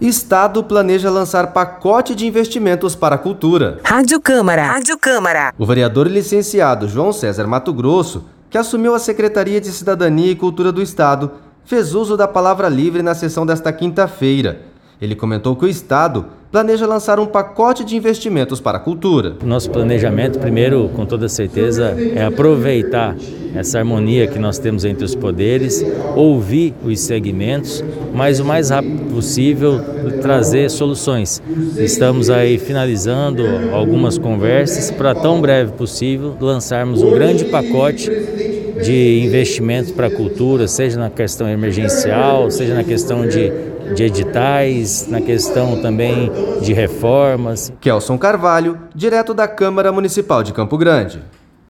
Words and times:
Estado 0.00 0.64
planeja 0.64 1.10
lançar 1.10 1.52
pacote 1.52 2.14
de 2.14 2.26
investimentos 2.26 2.94
para 2.94 3.16
a 3.16 3.18
cultura. 3.18 3.80
Rádio 3.84 4.18
Câmara. 4.18 4.64
Rádio 4.64 4.96
Câmara. 4.96 5.52
O 5.58 5.66
vereador 5.66 6.06
licenciado 6.06 6.88
João 6.88 7.12
César 7.12 7.46
Mato 7.46 7.70
Grosso, 7.70 8.24
que 8.48 8.56
assumiu 8.56 8.94
a 8.94 8.98
Secretaria 8.98 9.60
de 9.60 9.70
Cidadania 9.70 10.30
e 10.30 10.36
Cultura 10.36 10.72
do 10.72 10.80
Estado, 10.80 11.30
fez 11.66 11.94
uso 11.94 12.16
da 12.16 12.26
palavra 12.26 12.66
livre 12.66 13.02
na 13.02 13.14
sessão 13.14 13.44
desta 13.44 13.70
quinta-feira. 13.74 14.69
Ele 15.00 15.14
comentou 15.14 15.56
que 15.56 15.64
o 15.64 15.68
Estado 15.68 16.26
planeja 16.52 16.86
lançar 16.86 17.18
um 17.18 17.26
pacote 17.26 17.84
de 17.84 17.96
investimentos 17.96 18.60
para 18.60 18.76
a 18.76 18.80
cultura. 18.80 19.36
Nosso 19.42 19.70
planejamento, 19.70 20.38
primeiro, 20.38 20.90
com 20.94 21.06
toda 21.06 21.28
certeza, 21.28 21.96
é 22.14 22.24
aproveitar 22.24 23.16
essa 23.54 23.78
harmonia 23.78 24.26
que 24.26 24.38
nós 24.38 24.58
temos 24.58 24.84
entre 24.84 25.04
os 25.04 25.14
poderes, 25.14 25.84
ouvir 26.14 26.74
os 26.84 27.00
segmentos, 27.00 27.82
mas 28.12 28.40
o 28.40 28.44
mais 28.44 28.70
rápido 28.70 29.14
possível 29.14 29.80
trazer 30.20 30.68
soluções. 30.70 31.40
Estamos 31.78 32.28
aí 32.28 32.58
finalizando 32.58 33.42
algumas 33.72 34.18
conversas 34.18 34.90
para 34.90 35.14
tão 35.14 35.40
breve 35.40 35.72
possível 35.72 36.36
lançarmos 36.40 37.02
um 37.02 37.10
grande 37.10 37.46
pacote 37.46 38.10
de 38.82 39.22
investimentos 39.24 39.92
para 39.92 40.06
a 40.06 40.10
cultura, 40.10 40.66
seja 40.66 40.98
na 40.98 41.10
questão 41.10 41.48
emergencial, 41.48 42.50
seja 42.50 42.74
na 42.74 42.84
questão 42.84 43.26
de 43.26 43.52
de 43.94 44.04
editais, 44.04 45.06
na 45.08 45.20
questão 45.20 45.80
também 45.80 46.30
de 46.60 46.72
reformas. 46.72 47.72
Kelson 47.80 48.16
Carvalho, 48.16 48.78
direto 48.94 49.34
da 49.34 49.48
Câmara 49.48 49.92
Municipal 49.92 50.42
de 50.42 50.52
Campo 50.52 50.78
Grande. 50.78 51.20